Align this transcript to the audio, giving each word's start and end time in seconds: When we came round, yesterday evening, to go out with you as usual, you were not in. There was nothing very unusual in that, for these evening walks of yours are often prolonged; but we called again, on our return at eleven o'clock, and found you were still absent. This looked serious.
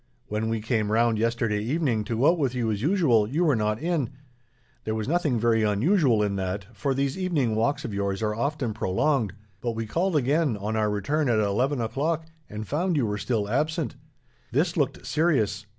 When 0.29 0.49
we 0.49 0.61
came 0.61 0.91
round, 0.91 1.19
yesterday 1.19 1.61
evening, 1.61 2.03
to 2.05 2.17
go 2.17 2.31
out 2.31 2.39
with 2.39 2.55
you 2.55 2.71
as 2.71 2.81
usual, 2.81 3.27
you 3.29 3.43
were 3.45 3.55
not 3.55 3.79
in. 3.79 4.09
There 4.83 4.95
was 4.95 5.07
nothing 5.07 5.39
very 5.39 5.61
unusual 5.61 6.23
in 6.23 6.37
that, 6.37 6.65
for 6.73 6.95
these 6.95 7.19
evening 7.19 7.53
walks 7.53 7.85
of 7.85 7.93
yours 7.93 8.23
are 8.23 8.33
often 8.33 8.73
prolonged; 8.73 9.33
but 9.61 9.73
we 9.73 9.85
called 9.85 10.15
again, 10.15 10.57
on 10.57 10.75
our 10.75 10.89
return 10.89 11.29
at 11.29 11.37
eleven 11.37 11.79
o'clock, 11.79 12.25
and 12.49 12.67
found 12.67 12.97
you 12.97 13.05
were 13.05 13.19
still 13.19 13.47
absent. 13.47 13.95
This 14.51 14.75
looked 14.75 15.05
serious. 15.05 15.67